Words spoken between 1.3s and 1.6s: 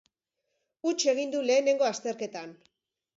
du